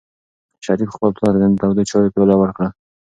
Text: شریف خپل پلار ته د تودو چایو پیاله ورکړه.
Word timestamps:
شریف 0.65 0.89
خپل 0.95 1.09
پلار 1.17 1.33
ته 1.41 1.47
د 1.51 1.55
تودو 1.61 1.81
چایو 1.89 2.13
پیاله 2.13 2.35
ورکړه. 2.37 2.67